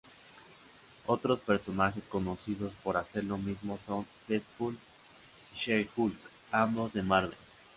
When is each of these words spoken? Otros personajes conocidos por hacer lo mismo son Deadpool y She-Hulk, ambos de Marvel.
Otros 1.05 1.41
personajes 1.41 2.01
conocidos 2.09 2.73
por 2.83 2.97
hacer 2.97 3.23
lo 3.23 3.37
mismo 3.37 3.77
son 3.77 4.07
Deadpool 4.27 4.73
y 4.73 5.55
She-Hulk, 5.55 6.17
ambos 6.51 6.91
de 6.93 7.03
Marvel. 7.03 7.37